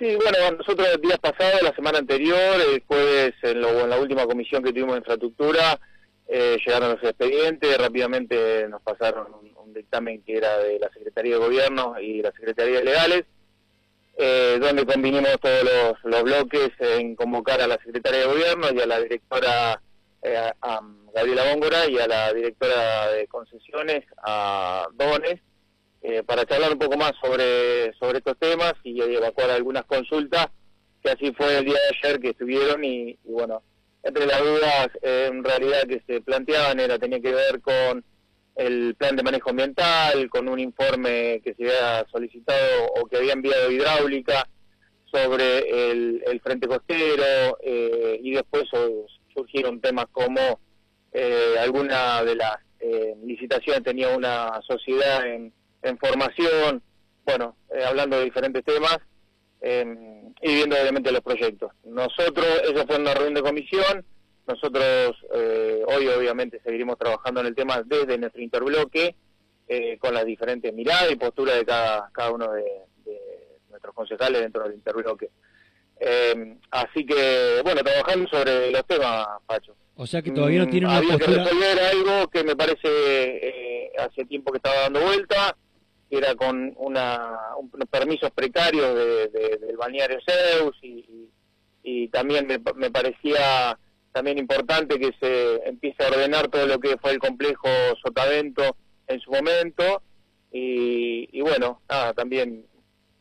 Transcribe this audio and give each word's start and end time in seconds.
Sí, 0.00 0.16
bueno, 0.16 0.56
nosotros 0.56 0.88
el 0.94 1.00
día 1.02 1.18
pasado, 1.18 1.58
la 1.62 1.74
semana 1.74 1.98
anterior, 1.98 2.58
el 2.72 2.82
jueves, 2.86 3.34
en, 3.42 3.60
la 3.60 4.00
última 4.00 4.24
comisión 4.24 4.62
que 4.62 4.72
tuvimos 4.72 4.94
de 4.94 5.00
infraestructura, 5.00 5.78
eh, 6.26 6.56
llegaron 6.64 6.92
los 6.92 7.02
expedientes, 7.02 7.76
rápidamente 7.76 8.66
nos 8.70 8.80
pasaron 8.80 9.26
un, 9.58 9.74
dictamen 9.74 10.22
que 10.22 10.38
era 10.38 10.56
de 10.56 10.78
la 10.78 10.88
Secretaría 10.90 11.34
de 11.34 11.44
Gobierno 11.44 12.00
y 12.00 12.22
la 12.22 12.32
Secretaría 12.32 12.78
de 12.78 12.84
Legales, 12.84 13.24
eh, 14.16 14.58
donde 14.58 14.86
combinamos 14.86 15.38
todos 15.38 15.96
los, 16.02 16.22
bloques 16.22 16.70
en 16.78 17.14
convocar 17.14 17.60
a 17.60 17.66
la 17.66 17.78
Secretaría 17.84 18.20
de 18.20 18.26
Gobierno 18.26 18.68
y 18.74 18.80
a 18.80 18.86
la 18.86 19.00
directora 19.00 19.82
eh, 20.22 20.50
Gabriela 21.14 21.52
Góngora 21.52 21.86
y 21.86 21.98
a 21.98 22.08
la 22.08 22.32
directora 22.32 23.12
de 23.12 23.26
concesiones, 23.26 24.04
a 24.24 24.88
Dones, 24.94 25.40
eh, 26.02 26.22
para 26.22 26.44
charlar 26.46 26.72
un 26.72 26.78
poco 26.78 26.96
más 26.96 27.12
sobre, 27.20 27.92
sobre 27.94 28.18
estos 28.18 28.38
temas 28.38 28.74
y 28.84 29.00
evacuar 29.00 29.50
algunas 29.50 29.84
consultas, 29.84 30.46
que 31.02 31.10
así 31.10 31.32
fue 31.32 31.58
el 31.58 31.64
día 31.64 31.74
de 31.74 32.08
ayer 32.08 32.20
que 32.20 32.30
estuvieron 32.30 32.84
y, 32.84 33.18
bueno, 33.24 33.62
entre 34.02 34.26
las 34.26 34.40
dudas 34.40 34.88
en 35.02 35.44
realidad 35.44 35.82
que 35.88 36.02
se 36.06 36.20
planteaban 36.22 36.80
era 36.80 36.98
tenía 36.98 37.20
que 37.20 37.34
ver 37.34 37.60
con 37.60 38.02
el 38.56 38.94
plan 38.94 39.16
de 39.16 39.22
manejo 39.22 39.50
ambiental, 39.50 40.28
con 40.28 40.48
un 40.48 40.58
informe 40.58 41.40
que 41.42 41.54
se 41.54 41.64
había 41.64 42.06
solicitado 42.10 42.86
o 42.96 43.06
que 43.06 43.16
había 43.16 43.32
enviado 43.32 43.70
hidráulica 43.70 44.46
sobre 45.10 45.90
el, 45.90 46.40
frente 46.42 46.68
costero 46.68 47.58
eh, 47.62 48.18
y 48.22 48.32
después 48.32 48.64
surgieron 49.34 49.80
temas 49.80 50.06
como 50.12 50.60
eh, 51.12 51.56
alguna 51.58 52.22
de 52.22 52.36
las 52.36 52.56
eh, 52.78 53.14
licitaciones 53.24 53.82
tenía 53.82 54.08
una 54.16 54.60
sociedad 54.66 55.26
en 55.26 55.52
en 55.82 55.98
formación, 55.98 56.82
bueno, 57.24 57.56
eh, 57.74 57.84
hablando 57.84 58.18
de 58.18 58.24
diferentes 58.24 58.64
temas 58.64 58.98
em, 59.60 60.32
y 60.42 60.54
viendo 60.54 60.76
obviamente 60.80 61.12
los 61.12 61.20
proyectos. 61.20 61.72
Nosotros, 61.84 62.46
eso 62.64 62.86
fue 62.86 62.96
una 62.96 63.14
reunión 63.14 63.34
de 63.34 63.42
comisión, 63.42 64.04
nosotros 64.46 65.16
eh, 65.34 65.82
hoy 65.86 66.08
obviamente 66.08 66.60
seguiremos 66.64 66.98
trabajando 66.98 67.40
en 67.40 67.46
el 67.46 67.54
tema 67.54 67.82
desde 67.84 68.18
nuestro 68.18 68.42
interbloque, 68.42 69.14
eh, 69.68 69.98
con 69.98 70.14
las 70.14 70.24
diferentes 70.24 70.74
miradas 70.74 71.12
y 71.12 71.16
posturas 71.16 71.56
de 71.56 71.64
cada, 71.64 72.10
cada 72.12 72.32
uno 72.32 72.52
de, 72.52 72.64
nuestros 73.68 73.94
concejales 73.94 74.40
dentro 74.40 74.64
del 74.64 74.74
interbloque. 74.74 75.30
Em, 76.00 76.58
así 76.70 77.06
que, 77.06 77.60
bueno, 77.62 77.82
trabajando 77.82 78.28
sobre 78.28 78.70
los 78.72 78.84
temas, 78.86 79.26
Pacho. 79.46 79.76
O 79.94 80.06
sea 80.06 80.22
que 80.22 80.32
todavía 80.32 80.64
no 80.64 80.68
tiene 80.68 80.86
una 80.86 80.96
Había 80.96 81.12
postura... 81.12 81.44
que 81.44 81.50
resolver 81.50 81.78
algo 81.78 82.28
que 82.28 82.42
me 82.42 82.56
parece 82.56 83.92
hace 83.98 84.24
tiempo 84.24 84.50
que 84.50 84.56
estaba 84.56 84.80
dando 84.80 85.00
vuelta, 85.02 85.56
era 86.10 86.34
con 86.34 86.74
una, 86.76 87.36
unos 87.56 87.88
permisos 87.88 88.30
precarios 88.32 88.94
del 89.32 89.76
balneario 89.76 90.18
Zeus 90.26 90.76
y, 90.82 92.08
también 92.08 92.46
me, 92.46 92.90
parecía 92.90 93.78
también 94.12 94.38
importante 94.38 94.98
que 94.98 95.12
se 95.20 95.68
empiece 95.68 96.02
a 96.02 96.08
ordenar 96.08 96.48
todo 96.48 96.66
lo 96.66 96.78
que 96.78 96.96
fue 96.98 97.12
el 97.12 97.18
complejo 97.18 97.68
Sotavento 98.02 98.76
en 99.06 99.20
su 99.20 99.30
momento 99.30 100.02
y, 100.52 101.40
bueno, 101.40 101.80
nada, 101.88 102.12
también 102.12 102.66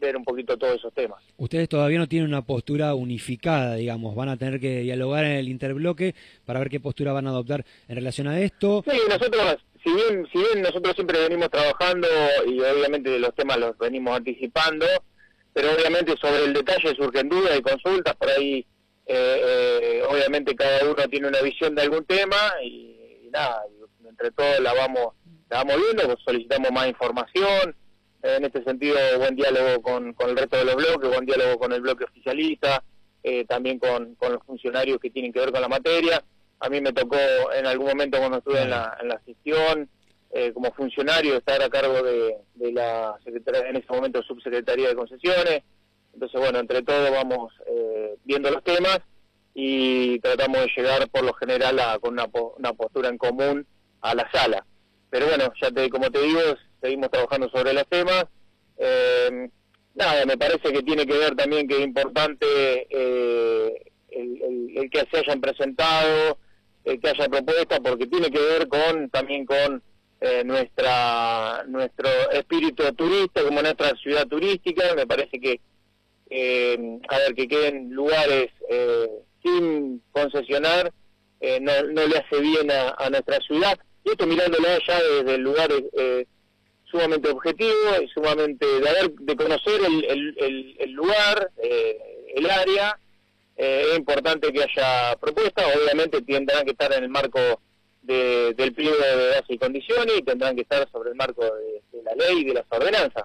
ver 0.00 0.16
un 0.16 0.24
poquito 0.24 0.56
todos 0.56 0.76
esos 0.76 0.94
temas. 0.94 1.22
Ustedes 1.36 1.68
todavía 1.68 1.98
no 1.98 2.06
tienen 2.06 2.28
una 2.28 2.42
postura 2.42 2.94
unificada, 2.94 3.74
digamos, 3.74 4.14
van 4.14 4.28
a 4.28 4.36
tener 4.36 4.60
que 4.60 4.80
dialogar 4.80 5.24
en 5.24 5.32
el 5.32 5.48
interbloque 5.48 6.14
para 6.46 6.60
ver 6.60 6.70
qué 6.70 6.80
postura 6.80 7.12
van 7.12 7.26
a 7.26 7.30
adoptar 7.30 7.64
en 7.88 7.96
relación 7.96 8.28
a 8.28 8.40
esto. 8.40 8.84
Sí, 8.88 8.96
nosotros 9.08 9.58
si 9.88 9.94
bien, 9.94 10.28
si 10.30 10.38
bien 10.38 10.62
nosotros 10.62 10.94
siempre 10.94 11.20
venimos 11.20 11.50
trabajando 11.50 12.06
y 12.46 12.60
obviamente 12.60 13.18
los 13.18 13.34
temas 13.34 13.58
los 13.58 13.78
venimos 13.78 14.16
anticipando, 14.16 14.86
pero 15.52 15.72
obviamente 15.72 16.14
sobre 16.20 16.44
el 16.44 16.52
detalle 16.52 16.94
surgen 16.94 17.28
dudas 17.28 17.58
y 17.58 17.62
consultas, 17.62 18.14
por 18.16 18.28
ahí 18.28 18.66
eh, 19.06 19.40
eh, 19.42 20.02
obviamente 20.08 20.54
cada 20.54 20.84
uno 20.84 21.08
tiene 21.10 21.28
una 21.28 21.40
visión 21.40 21.74
de 21.74 21.82
algún 21.82 22.04
tema 22.04 22.36
y, 22.62 23.30
nada, 23.32 23.62
entre 24.06 24.30
todos 24.32 24.60
la 24.60 24.74
vamos, 24.74 25.14
la 25.48 25.64
vamos 25.64 25.76
viendo, 25.76 26.04
pues 26.04 26.18
solicitamos 26.24 26.70
más 26.70 26.88
información, 26.88 27.74
en 28.22 28.44
este 28.44 28.62
sentido 28.64 28.96
buen 29.18 29.36
diálogo 29.36 29.80
con, 29.80 30.12
con 30.12 30.30
el 30.30 30.36
resto 30.36 30.56
de 30.58 30.64
los 30.66 30.74
bloques, 30.74 31.08
buen 31.08 31.24
diálogo 31.24 31.58
con 31.58 31.72
el 31.72 31.80
bloque 31.80 32.04
oficialista, 32.04 32.82
eh, 33.22 33.44
también 33.46 33.78
con, 33.78 34.16
con 34.16 34.32
los 34.32 34.42
funcionarios 34.44 34.98
que 34.98 35.10
tienen 35.10 35.32
que 35.32 35.40
ver 35.40 35.52
con 35.52 35.62
la 35.62 35.68
materia 35.68 36.22
a 36.60 36.68
mí 36.68 36.80
me 36.80 36.92
tocó 36.92 37.16
en 37.54 37.66
algún 37.66 37.88
momento 37.88 38.18
cuando 38.18 38.38
estuve 38.38 38.62
en 38.62 38.70
la, 38.70 38.96
en 39.00 39.08
la 39.08 39.20
gestión 39.20 39.88
eh, 40.30 40.52
como 40.52 40.70
funcionario 40.72 41.38
estar 41.38 41.62
a 41.62 41.70
cargo 41.70 42.02
de, 42.02 42.36
la 42.72 43.16
secretaría, 43.24 43.70
en 43.70 43.76
ese 43.76 43.90
momento 43.90 44.22
subsecretaría 44.22 44.88
de 44.88 44.94
concesiones. 44.94 45.62
Entonces, 46.12 46.40
bueno, 46.40 46.58
entre 46.58 46.82
todos 46.82 47.10
vamos 47.10 47.52
eh, 47.66 48.16
viendo 48.24 48.50
los 48.50 48.62
temas 48.62 49.00
y 49.54 50.18
tratamos 50.20 50.60
de 50.60 50.72
llegar 50.76 51.08
por 51.08 51.24
lo 51.24 51.32
general 51.34 51.78
a, 51.78 51.98
con 51.98 52.12
una, 52.12 52.28
una 52.58 52.72
postura 52.74 53.08
en 53.08 53.16
común 53.16 53.66
a 54.02 54.14
la 54.14 54.30
sala. 54.30 54.66
Pero 55.08 55.26
bueno, 55.28 55.50
ya 55.62 55.70
te, 55.70 55.88
como 55.88 56.10
te 56.10 56.20
digo, 56.20 56.40
seguimos 56.82 57.10
trabajando 57.10 57.48
sobre 57.48 57.72
los 57.72 57.86
temas. 57.88 58.26
Eh, 58.76 59.48
nada, 59.94 60.26
me 60.26 60.36
parece 60.36 60.72
que 60.72 60.82
tiene 60.82 61.06
que 61.06 61.16
ver 61.16 61.36
también 61.36 61.66
que 61.66 61.76
es 61.76 61.84
importante 61.84 62.86
el, 64.10 64.72
el, 64.76 64.90
que 64.90 65.06
se 65.10 65.18
hayan 65.18 65.40
presentado 65.40 66.38
eh, 66.88 66.98
que 66.98 67.08
haya 67.10 67.28
propuesta 67.28 67.80
porque 67.80 68.06
tiene 68.06 68.30
que 68.30 68.40
ver 68.40 68.66
con 68.66 69.10
también 69.10 69.44
con 69.44 69.82
eh, 70.22 70.42
nuestra 70.42 71.62
nuestro 71.68 72.08
espíritu 72.32 72.82
turista 72.94 73.42
como 73.42 73.60
nuestra 73.60 73.94
ciudad 73.96 74.26
turística. 74.26 74.94
Me 74.94 75.06
parece 75.06 75.38
que 75.38 75.60
eh, 76.30 76.98
a 77.08 77.18
ver 77.18 77.34
que 77.34 77.46
queden 77.46 77.90
lugares 77.90 78.48
sin 79.42 80.02
concesionar 80.12 80.92
no, 81.60 81.82
no 81.92 82.06
le 82.06 82.16
hace 82.16 82.40
bien 82.40 82.70
a, 82.70 83.08
nuestra 83.10 83.38
ciudad. 83.40 83.78
Y 84.04 84.10
esto 84.10 84.26
mirándolo 84.26 84.66
allá 84.68 84.98
desde 85.02 85.38
lugares 85.38 85.84
sumamente 86.90 87.28
objetivo 87.28 88.02
y 88.02 88.08
sumamente 88.08 88.66
de 88.66 88.88
haber 88.88 89.10
de 89.12 89.36
conocer 89.36 89.80
el, 89.86 90.04
el, 90.04 90.76
el 90.78 90.90
lugar 90.92 91.50
el 91.58 92.50
área 92.50 92.98
eh, 93.58 93.86
es 93.90 93.98
importante 93.98 94.52
que 94.52 94.62
haya 94.62 95.16
propuestas, 95.16 95.64
obviamente 95.76 96.22
tendrán 96.22 96.64
que 96.64 96.70
estar 96.70 96.92
en 96.92 97.02
el 97.02 97.08
marco 97.08 97.40
del 98.02 98.72
pliego 98.72 98.96
de 98.96 99.30
base 99.30 99.52
y 99.52 99.58
condiciones 99.58 100.14
y 100.16 100.22
tendrán 100.22 100.54
que 100.54 100.62
estar 100.62 100.88
sobre 100.90 101.10
el 101.10 101.16
marco 101.16 101.44
de, 101.44 102.02
la 102.04 102.14
ley 102.14 102.38
y 102.38 102.44
de 102.44 102.54
las 102.54 102.64
ordenanzas. 102.70 103.24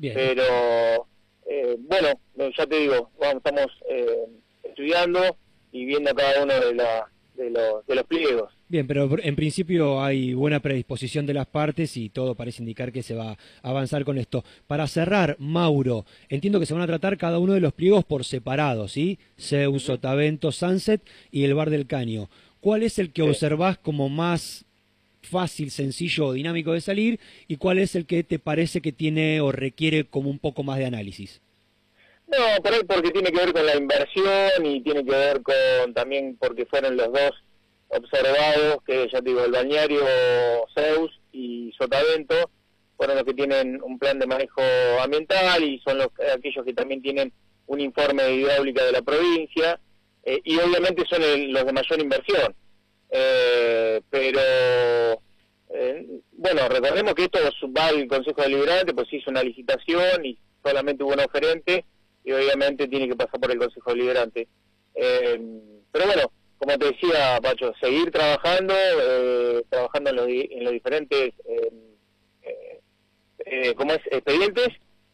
Pero, 0.00 1.06
eh, 1.46 1.76
bueno, 1.78 2.08
ya 2.56 2.66
te 2.66 2.76
digo, 2.76 3.10
vamos, 3.20 3.36
estamos 3.36 3.66
eh, 3.90 4.24
estudiando 4.62 5.36
y 5.70 5.84
viendo 5.84 6.14
cada 6.14 6.42
uno 6.42 6.54
de, 6.54 6.72
de, 7.34 7.50
los, 7.50 7.86
de 7.86 7.94
los 7.94 8.04
pliegos. 8.06 8.53
Bien, 8.66 8.86
pero 8.86 9.10
en 9.22 9.36
principio 9.36 10.02
hay 10.02 10.32
buena 10.32 10.60
predisposición 10.60 11.26
de 11.26 11.34
las 11.34 11.46
partes 11.46 11.96
y 11.98 12.08
todo 12.08 12.34
parece 12.34 12.62
indicar 12.62 12.92
que 12.92 13.02
se 13.02 13.14
va 13.14 13.32
a 13.32 13.36
avanzar 13.62 14.04
con 14.04 14.16
esto. 14.16 14.42
Para 14.66 14.86
cerrar, 14.86 15.36
Mauro, 15.38 16.06
entiendo 16.30 16.58
que 16.58 16.66
se 16.66 16.72
van 16.72 16.82
a 16.82 16.86
tratar 16.86 17.18
cada 17.18 17.38
uno 17.38 17.52
de 17.52 17.60
los 17.60 17.74
pliegos 17.74 18.04
por 18.04 18.24
separado, 18.24 18.88
¿sí? 18.88 19.18
Zeus, 19.38 19.82
Sotavento, 19.82 20.50
Sunset 20.50 21.02
y 21.30 21.44
el 21.44 21.54
Bar 21.54 21.68
del 21.68 21.86
Caño. 21.86 22.30
¿Cuál 22.60 22.82
es 22.82 22.98
el 22.98 23.12
que 23.12 23.20
observás 23.20 23.76
como 23.76 24.08
más 24.08 24.64
fácil, 25.20 25.70
sencillo 25.70 26.26
o 26.26 26.32
dinámico 26.32 26.72
de 26.72 26.80
salir 26.80 27.20
y 27.48 27.56
cuál 27.56 27.78
es 27.78 27.94
el 27.94 28.06
que 28.06 28.24
te 28.24 28.38
parece 28.38 28.80
que 28.80 28.92
tiene 28.92 29.42
o 29.42 29.52
requiere 29.52 30.04
como 30.04 30.30
un 30.30 30.38
poco 30.38 30.62
más 30.62 30.78
de 30.78 30.86
análisis? 30.86 31.42
No, 32.26 32.62
por 32.62 32.72
ahí 32.72 32.80
porque 32.86 33.10
tiene 33.10 33.30
que 33.30 33.38
ver 33.38 33.52
con 33.52 33.66
la 33.66 33.76
inversión 33.76 34.64
y 34.64 34.80
tiene 34.80 35.04
que 35.04 35.10
ver 35.10 35.42
con 35.42 35.92
también 35.92 36.36
porque 36.40 36.64
fueron 36.64 36.96
los 36.96 37.12
dos 37.12 37.32
observados, 37.96 38.78
que 38.86 39.08
ya 39.12 39.20
te 39.20 39.30
digo, 39.30 39.44
el 39.44 39.52
bañario 39.52 40.04
Zeus 40.74 41.10
y 41.32 41.72
Sotavento, 41.78 42.50
fueron 42.96 43.16
los 43.16 43.24
que 43.24 43.34
tienen 43.34 43.80
un 43.82 43.98
plan 43.98 44.18
de 44.18 44.26
manejo 44.26 44.62
ambiental 45.02 45.62
y 45.62 45.80
son 45.80 45.98
los 45.98 46.08
aquellos 46.32 46.64
que 46.64 46.74
también 46.74 47.02
tienen 47.02 47.32
un 47.66 47.80
informe 47.80 48.22
de 48.22 48.34
hidráulica 48.34 48.84
de 48.84 48.92
la 48.92 49.02
provincia, 49.02 49.80
eh, 50.24 50.40
y 50.44 50.58
obviamente 50.58 51.04
son 51.08 51.22
los 51.52 51.66
de 51.66 51.72
mayor 51.72 52.00
inversión. 52.00 52.54
Eh, 53.10 54.00
pero, 54.10 54.40
eh, 55.70 56.20
bueno, 56.32 56.68
recordemos 56.68 57.14
que 57.14 57.24
esto 57.24 57.38
va 57.76 57.86
al 57.88 58.06
Consejo 58.06 58.42
Deliberante, 58.42 58.94
pues 58.94 59.12
hizo 59.12 59.30
una 59.30 59.42
licitación 59.42 60.24
y 60.24 60.38
solamente 60.62 61.04
hubo 61.04 61.12
un 61.12 61.20
oferente, 61.20 61.84
y 62.24 62.32
obviamente 62.32 62.88
tiene 62.88 63.08
que 63.08 63.16
pasar 63.16 63.40
por 63.40 63.50
el 63.50 63.58
Consejo 63.58 63.90
Deliberante. 63.90 64.48
pero 64.94 66.06
bueno, 66.06 66.32
como 66.74 66.92
te 66.92 67.06
decía, 67.06 67.40
Pacho, 67.40 67.72
seguir 67.80 68.10
trabajando, 68.10 68.74
eh, 68.74 69.62
trabajando 69.68 70.10
en 70.10 70.16
los, 70.16 70.28
en 70.28 70.64
los 70.64 70.72
diferentes 70.72 71.32
eh, 71.46 72.80
eh, 73.46 73.74
como 73.74 73.92
es, 73.92 74.00
expedientes 74.10 74.68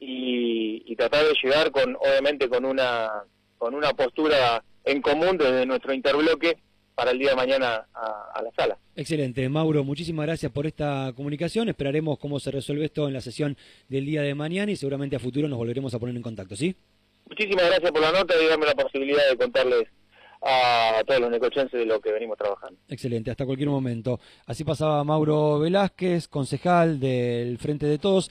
y, 0.00 0.94
tratar 0.96 1.24
de 1.24 1.34
llegar 1.42 1.72
con, 1.72 1.96
obviamente, 1.96 2.48
con 2.48 2.64
una, 2.64 3.24
con 3.58 3.74
una 3.74 3.92
postura 3.94 4.62
en 4.84 5.02
común 5.02 5.36
desde 5.36 5.66
nuestro 5.66 5.92
interbloque 5.92 6.56
para 6.94 7.10
el 7.10 7.18
día 7.18 7.30
de 7.30 7.36
mañana 7.36 7.88
a, 7.92 8.30
a, 8.32 8.42
la 8.42 8.50
sala. 8.56 8.78
Excelente, 8.94 9.48
Mauro, 9.48 9.82
muchísimas 9.82 10.24
gracias 10.24 10.52
por 10.52 10.66
esta 10.66 11.12
comunicación. 11.16 11.68
Esperaremos 11.68 12.18
cómo 12.20 12.38
se 12.38 12.52
resuelve 12.52 12.84
esto 12.84 13.08
en 13.08 13.14
la 13.14 13.20
sesión 13.20 13.56
del 13.88 14.06
día 14.06 14.22
de 14.22 14.36
mañana 14.36 14.70
y 14.70 14.76
seguramente 14.76 15.16
a 15.16 15.18
futuro 15.18 15.48
nos 15.48 15.58
volveremos 15.58 15.92
a 15.94 15.98
poner 15.98 16.14
en 16.14 16.22
contacto, 16.22 16.54
¿sí? 16.54 16.76
Muchísimas 17.28 17.66
gracias 17.66 17.90
por 17.90 18.00
la 18.00 18.12
nota 18.12 18.34
y 18.40 18.46
darme 18.46 18.66
la 18.66 18.74
posibilidad 18.74 19.28
de 19.28 19.36
contarles 19.36 19.88
a 20.44 21.02
todos 21.06 21.20
los 21.20 21.30
necochenses 21.30 21.80
de 21.80 21.86
lo 21.86 22.00
que 22.00 22.12
venimos 22.12 22.36
trabajando. 22.36 22.78
Excelente, 22.88 23.30
hasta 23.30 23.46
cualquier 23.46 23.70
momento. 23.70 24.20
Así 24.46 24.64
pasaba 24.64 25.02
Mauro 25.04 25.58
Velázquez, 25.58 26.28
concejal 26.28 27.00
del 27.00 27.58
Frente 27.58 27.86
de 27.86 27.98
Todos. 27.98 28.30